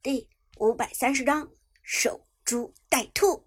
[0.00, 1.50] 第五百三十章
[1.82, 3.44] 守株待兔。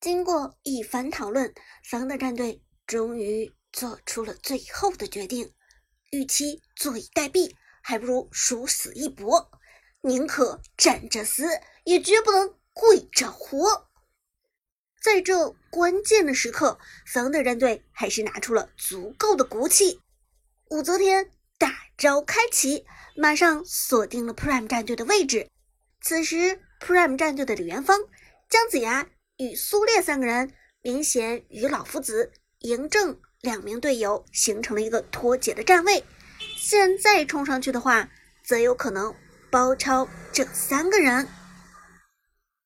[0.00, 1.54] 经过一番讨论，
[1.84, 5.52] 桑德战队终于做出了最后的决定：
[6.12, 9.50] 与其坐以待毙，还不如殊死一搏。
[10.00, 11.44] 宁可站着死，
[11.84, 13.90] 也绝不能跪着活。
[15.02, 20.00] 在这关键的时刻，桑德战队还是拿出了足够的骨气。
[20.70, 22.86] 武则天大招开启，
[23.16, 25.50] 马上锁定了 Prime 战队的位置。
[26.00, 27.98] 此时，Prime 战队的李元芳、
[28.48, 36.04] 姜子牙与苏烈三个人明显与老夫子、嬴政两名队友形成了一个脱节的站位。
[36.56, 38.08] 现在冲上去的话，
[38.44, 39.12] 则有可能
[39.50, 41.26] 包抄这三个人。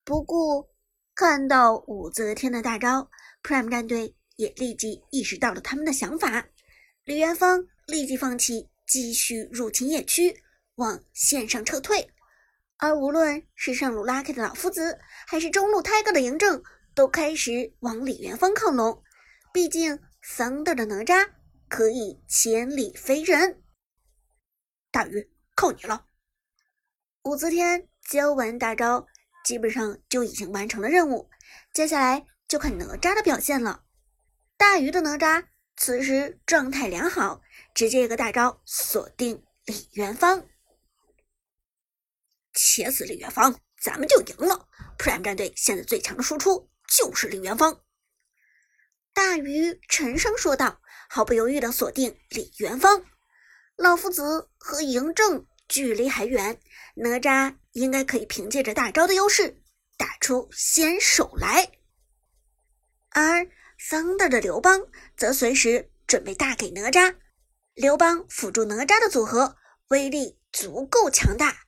[0.04, 0.68] 不过，
[1.14, 3.08] 看到武则天的大招
[3.42, 6.44] ，Prime 战队也立即意识到了他们的想法。
[7.04, 7.66] 李元芳。
[7.88, 12.10] 立即放弃继续入侵野区，往线上撤退。
[12.76, 16.62] 而无论是上路拉开的老夫子，还是中路抬高的嬴政，
[16.94, 19.02] 都开始往李元芳靠拢。
[19.50, 21.26] 毕竟桑德的哪吒
[21.70, 23.62] 可以千里飞人。
[24.90, 26.04] 大鱼，靠你了！
[27.22, 29.06] 武则天教完大招，
[29.42, 31.30] 基本上就已经完成了任务。
[31.72, 33.84] 接下来就看哪吒的表现了。
[34.58, 35.46] 大鱼的哪吒
[35.82, 37.42] 此时状态良好。
[37.74, 40.46] 直接一个大招锁定李元芳，
[42.52, 44.68] 切死李元芳，咱们就赢了。
[44.96, 47.80] Prime 战队现在最强的输出就是李元芳。
[49.12, 53.04] 大鱼沉声说道，毫不犹豫的锁定李元芳。
[53.74, 56.60] 老夫子和嬴政距离还远，
[56.94, 59.60] 哪吒应该可以凭借着大招的优势
[59.96, 61.72] 打出先手来。
[63.08, 63.50] 而
[63.88, 67.16] Thunder 的刘邦则随时准备大给哪吒。
[67.74, 69.56] 刘邦辅助哪吒的组合
[69.88, 71.66] 威力足够强大，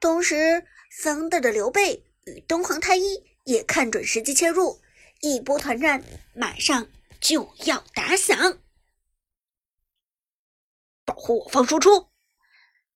[0.00, 4.80] 同时桑德的刘备与东皇太一也看准时机切入，
[5.20, 6.02] 一波团战
[6.34, 6.88] 马上
[7.20, 8.58] 就要打响。
[11.04, 12.08] 保护我方输出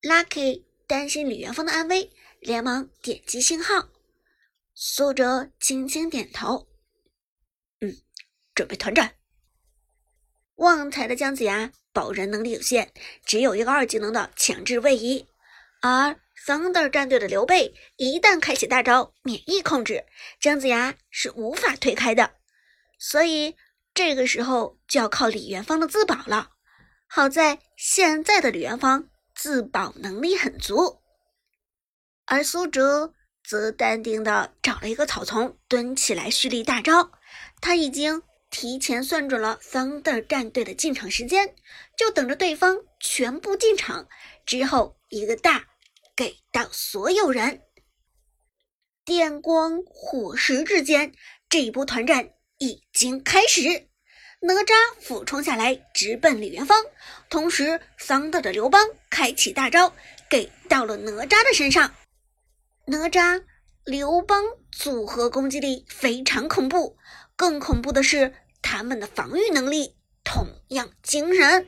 [0.02, 3.88] ，Lucky 担心李元芳的安危，连忙点击信号。
[4.74, 6.68] 苏哲轻轻点头，
[8.54, 9.14] 准备团战。
[10.56, 11.72] 旺财的姜子牙。
[11.94, 12.88] 保人能力有限，
[13.26, 15.26] 只有一个二技能的强制位移。
[15.82, 20.06] 而 Thunder 战队的刘备一旦开启大招免疫控制，
[20.40, 22.32] 姜子牙是无法推开的。
[22.98, 23.54] 所以
[23.92, 26.52] 这个时候就要靠李元芳的自保了。
[27.06, 31.02] 好在现在的李元芳自保能力很足，
[32.24, 33.12] 而苏哲
[33.44, 37.12] 则淡定的找了一个草丛蹲起来蓄力大招。
[37.60, 38.22] 他已经。
[38.52, 41.56] 提前算准了 Thunder 战队的进场时间，
[41.96, 44.06] 就等着对方全部进场
[44.46, 45.64] 之后，一个大
[46.14, 47.62] 给到所有人。
[49.04, 51.12] 电光火石之间，
[51.48, 53.88] 这一波团战已经开始。
[54.40, 56.84] 哪吒俯冲下来，直奔李元芳，
[57.30, 59.94] 同时 Thunder 的刘邦开启大招，
[60.28, 61.94] 给到了哪吒的身上。
[62.86, 63.44] 哪吒、
[63.84, 66.96] 刘邦组合攻击力非常恐怖，
[67.36, 68.34] 更恐怖的是。
[68.64, 71.66] 他们的防御能力同样惊人，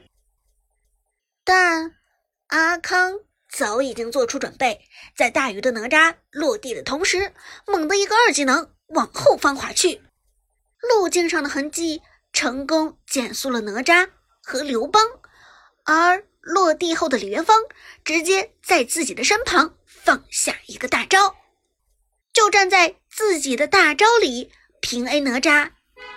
[1.45, 1.97] 但
[2.47, 3.19] 阿康
[3.51, 4.81] 早已经做出准备，
[5.17, 7.35] 在大鱼的哪吒落地的同时，
[7.67, 10.03] 猛地一个二技能往后方滑去，
[10.81, 12.01] 路径上的痕迹
[12.33, 14.09] 成功减速了哪吒
[14.41, 15.03] 和刘邦，
[15.85, 17.61] 而落地后的李元芳
[18.05, 21.35] 直接在自己的身旁放下一个大招，
[22.33, 24.53] 就站在自己的大招里
[24.85, 25.71] 平 A 哪吒。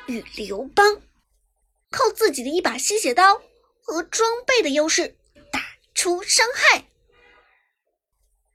[0.08, 1.02] 与刘邦
[1.90, 3.42] 靠自己的一把吸血刀
[3.82, 5.18] 和装备的优势
[5.54, 5.62] 打
[5.94, 6.86] 出伤害，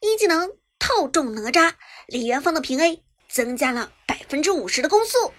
[0.00, 1.74] 一技能套中哪吒，
[2.06, 5.32] 李元芳的平 A 增加了百分之五十的攻速，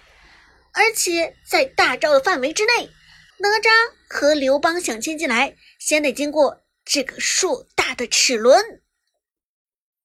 [0.73, 2.89] 而且在大招的范围之内，
[3.37, 3.69] 哪吒
[4.09, 8.81] 和刘邦想牵进来，先得经过这个硕大的齿轮。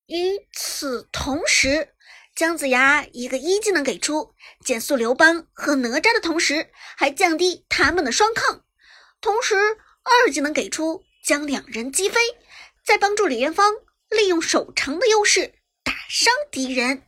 [0.07, 1.95] 与此同时。
[2.39, 4.33] 姜子牙一个一技能给出
[4.65, 8.61] 减速刘邦和哪吒的同时，还降低他们的双抗；
[9.21, 9.57] 同时
[10.05, 12.21] 二技能给出将两人击飞，
[12.85, 13.73] 再帮助李元芳
[14.09, 15.53] 利用手长的优势
[15.83, 17.03] 打伤敌人。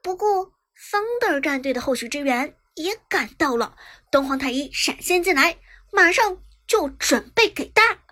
[0.00, 3.76] 不过，Thunder 战队的后续支援也赶到了，
[4.12, 5.58] 东皇太一闪现进来，
[5.90, 8.04] 马上就准备给大。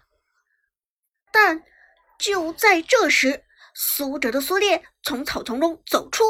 [1.30, 1.62] 但
[2.18, 6.24] 就在这时，苏哲的苏烈从草丛中走出，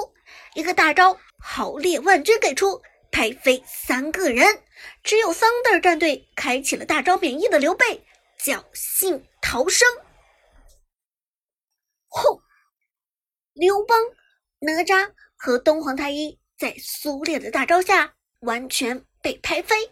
[0.55, 2.81] 一个大招豪烈万军给出，
[3.11, 4.63] 拍飞三个人。
[5.03, 8.05] 只有 Thunder 战队开启了大招免疫的刘备
[8.41, 9.89] 侥幸逃生。
[12.09, 12.43] 轰！
[13.53, 13.99] 刘邦、
[14.61, 19.91] 哪吒和东皇太一在苏烈的大招下完全被拍飞，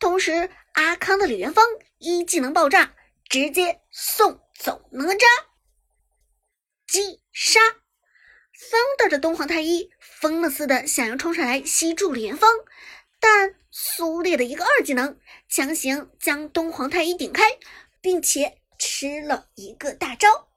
[0.00, 1.64] 同时阿康的李元芳
[1.98, 2.94] 一技能爆炸，
[3.28, 5.24] 直接送走哪吒，
[6.92, 7.58] 击杀。
[8.54, 12.50] Thunder 的东皇太一疯了似的想要冲上来吸住李元芳，
[13.18, 15.18] 但苏烈的一个二技能
[15.48, 17.44] 强行将东皇太一顶开，
[18.02, 20.50] 并且吃了一个大招。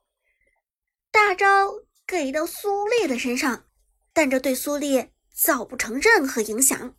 [1.10, 1.72] 大招
[2.06, 3.64] 给到苏烈的身上，
[4.12, 6.94] 但这对苏烈造不成任何影响。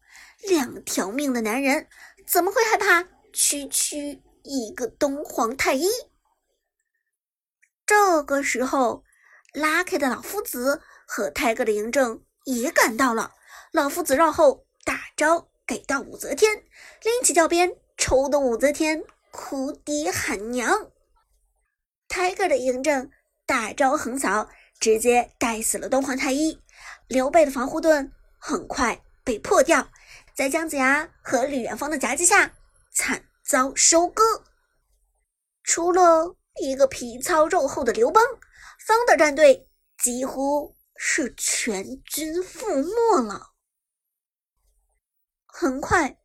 [0.47, 1.87] 两条命的男人
[2.25, 5.87] 怎么会害怕区区一个东皇太一？
[7.85, 9.03] 这个时候
[9.53, 10.81] 拉开的老夫子。
[11.09, 13.31] 和泰哥的嬴政也赶到了，
[13.71, 16.65] 老夫子绕后大招给到武则天，
[17.01, 20.91] 拎起教鞭抽的武则天哭爹喊娘。
[22.09, 23.09] 泰哥的嬴政
[23.45, 24.49] 大招横扫，
[24.81, 26.61] 直接带死了东皇太一。
[27.07, 29.89] 刘备的防护盾很快被破掉，
[30.35, 32.51] 在姜子牙和李元芳的夹击下
[32.93, 34.43] 惨遭收割。
[35.63, 38.21] 除了一个皮糙肉厚的刘邦，
[38.87, 39.69] 方的战队
[39.99, 40.75] 几乎。
[40.99, 43.53] 是全军覆没了。
[45.45, 46.17] 很快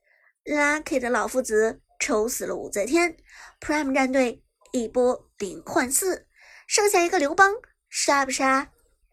[0.44, 3.18] ，Lucky 的老夫子抽死了武则天
[3.60, 4.42] ，Prime 战队
[4.72, 6.26] 一波零换四，
[6.66, 7.52] 剩下一个刘邦，
[7.90, 8.72] 杀不杀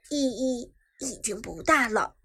[0.10, 2.16] 意义已经不大了。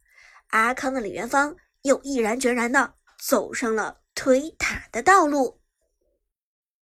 [0.51, 5.61] 阿康的李元芳又毅然决然的走上了推塔的道路。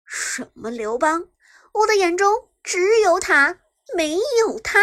[0.05, 1.27] 什么刘邦？
[1.73, 3.61] 我的眼中只有他，
[3.93, 4.79] 没有他。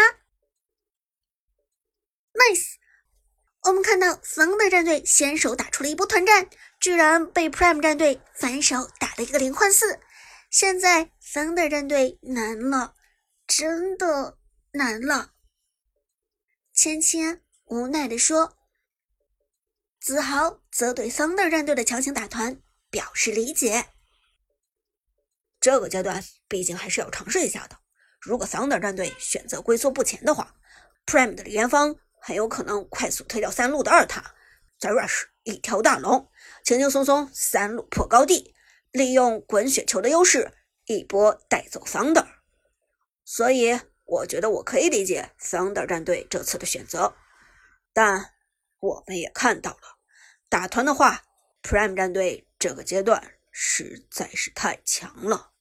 [2.33, 2.75] Nice，
[3.63, 9.99] 我们看到 Thunder 战队先手打出了一波团战，居然被 Prime 战队反手打了一个零换四。
[10.49, 12.95] 现在 Thunder 战队难了，
[13.45, 14.37] 真的
[14.71, 15.33] 难了。
[16.73, 18.57] 芊芊无奈地说
[20.01, 23.89] ：“子豪则对 Thunder 战队的强行打团表示理解。
[25.59, 27.82] 这个阶段毕竟还是要尝试一下的。
[28.23, 30.55] 如果 Thunder 战队选择龟缩不前的话
[31.05, 34.33] ，Prime 的李元芳。”很有可能快速推掉三路的二塔，
[34.79, 36.31] 再 rush 一条大龙，
[36.63, 38.55] 轻轻松松三路破高地，
[38.91, 40.53] 利用滚雪球的优势
[40.85, 42.25] 一波带走 Thunder。
[43.25, 47.13] 所以我觉得我可以理解 Thunder 战队这次的选择，
[47.91, 48.31] 但
[48.79, 49.97] 我们也看到了，
[50.47, 51.23] 打团的话
[51.61, 55.51] ，Prime 战队这个阶段实在是太强了。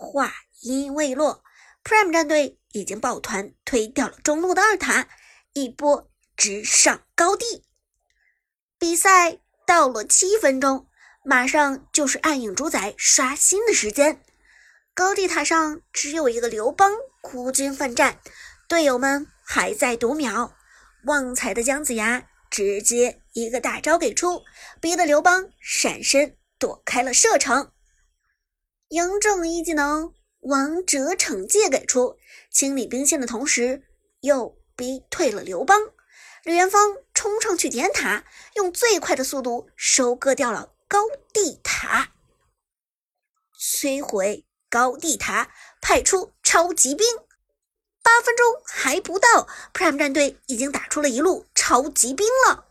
[0.00, 0.32] 话
[0.62, 1.44] 音未落。
[1.84, 5.08] Prime 战队已经抱团推掉了中路的二塔，
[5.52, 7.64] 一波直上高地。
[8.78, 10.88] 比赛到了七分钟，
[11.24, 14.22] 马上就是暗影主宰刷新的时间。
[14.94, 16.92] 高地塔上只有一个刘邦
[17.22, 18.20] 孤军奋战，
[18.68, 20.54] 队友们还在读秒。
[21.04, 24.42] 旺财的姜子牙直接一个大招给出，
[24.80, 27.72] 逼得刘邦闪身躲开了射程。
[28.90, 30.12] 嬴政一技能。
[30.40, 32.18] 王者惩戒给出，
[32.50, 33.84] 清理兵线的同时，
[34.20, 35.78] 又逼退了刘邦。
[36.44, 41.00] 李元芳冲上去点塔，用最快的速度收割掉了高
[41.32, 42.14] 地塔，
[43.54, 45.52] 摧毁高地塔，
[45.82, 47.06] 派出超级兵。
[48.02, 52.66] 八分钟还不到，Prime 战队已经打出了一路超级兵了。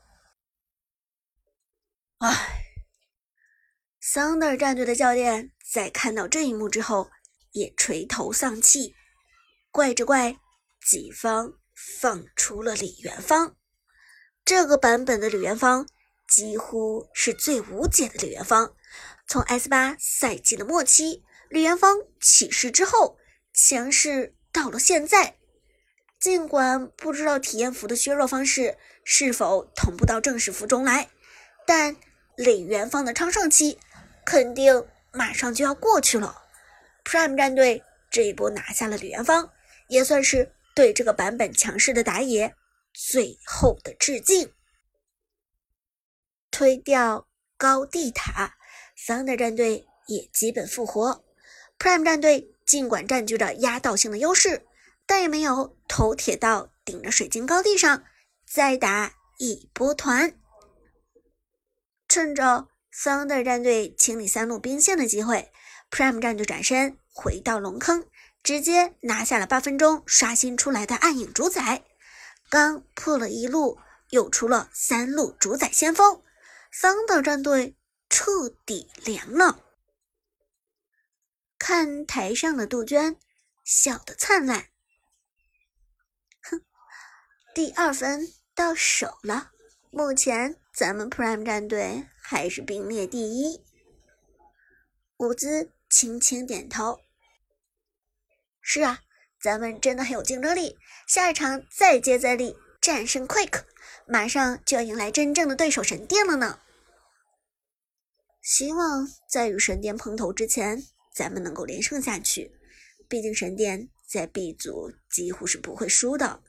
[2.18, 2.59] 唉
[4.14, 7.10] ，Thunder 战队的教练在看到这一幕之后。
[7.52, 8.94] 也垂头丧气，
[9.72, 10.38] 怪只怪，
[10.86, 11.54] 己方
[11.98, 13.56] 放出了李元芳。
[14.46, 15.88] 这个版本的李元芳
[16.28, 18.76] 几乎是最无解的李元芳。
[19.28, 23.18] 从 S 八赛季的末期，李元芳起势之后，
[23.52, 25.36] 强势到了现在。
[26.20, 31.10] 尽管不知道体验服的削弱方式是否同步到正式服中来，
[31.66, 31.96] 但
[32.38, 33.80] 李元芳的昌盛期
[34.30, 36.44] 肯定马上就要过去了。
[37.04, 39.52] Prime 战队这一波拿下了李元芳，
[39.88, 42.54] 也算是对这个版本强势的打野
[42.94, 44.54] 最后的致敬。
[46.52, 48.56] 推掉高地塔
[48.96, 51.26] ，Thunder 战队也基本复活。
[51.80, 54.64] Prime 战队尽管占据着压倒性的优势，
[55.08, 58.04] 但也没有头铁到顶着水晶高地上
[58.46, 60.40] 再打一波团。
[62.08, 65.52] 趁着桑德战队清理三路兵线的机会。
[65.92, 68.08] Prime 战队转身回到龙坑，
[68.44, 71.84] 直接拿下了八分钟刷新出来的暗影主宰。
[72.50, 73.80] 刚破了一路，
[74.10, 76.24] 又出了三路主宰先锋，
[76.72, 77.76] 桑德战队
[78.10, 79.64] 彻底凉了。
[81.58, 83.18] 看台上的杜鹃，
[83.64, 84.68] 笑得灿烂。
[86.42, 86.62] 哼
[87.54, 89.52] 第二分到手了。
[89.92, 93.62] 目前咱们 Prime 战队还是并列第一。
[95.18, 97.02] 伍兹轻轻点头
[98.64, 99.02] ：“是啊，
[99.42, 100.78] 咱们真的很有竞争力。
[101.06, 103.64] 下一场再接再厉，战胜 Quick，
[104.08, 106.62] 马上就要迎来真正的对手神殿了呢。
[108.42, 110.82] 希望在与神殿碰头之前，
[111.14, 112.54] 咱们能够连胜下去。
[113.10, 116.42] 毕竟神殿在 B 组几乎是不会输的，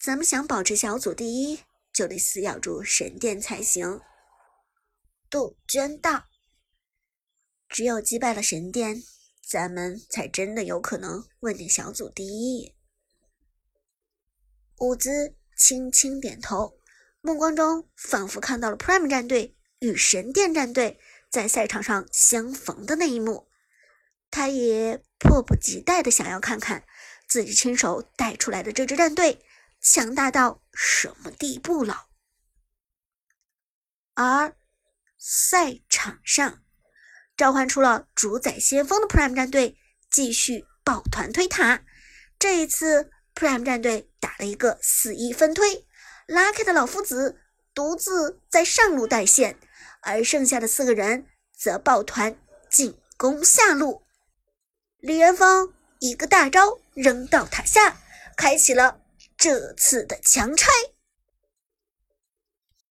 [0.00, 1.60] 咱们想保持小组第一，
[1.96, 4.02] 就得死咬住神殿才行。”
[5.30, 6.24] 杜鹃道。
[7.70, 9.02] 只有击败了神殿，
[9.42, 12.74] 咱们才真的有可能问鼎小组第一。
[14.76, 16.78] 伍兹轻轻点头，
[17.22, 21.00] 目光中仿佛看到了 Prime 战队与神殿战队
[21.30, 23.48] 在赛场上相逢的那一幕。
[24.30, 26.84] 他也迫不及待的想要看看
[27.26, 29.44] 自己亲手带出来的这支战队
[29.88, 32.08] 强大到什么地步了。
[34.14, 34.56] 而
[35.16, 36.62] 赛场上。
[37.36, 39.76] 召唤出了主宰先锋的 Prime 战队，
[40.10, 41.84] 继续抱团推塔。
[42.38, 45.86] 这一次，Prime 战队打了一个四一分推
[46.28, 47.38] ，Lucky 的老夫子
[47.74, 49.58] 独自在上路带线，
[50.00, 52.38] 而剩下的四个人则抱团
[52.70, 54.02] 进攻下路。
[55.00, 57.98] 李元芳一个大招扔到塔下，
[58.34, 58.98] 开启了
[59.36, 60.70] 这次的强拆。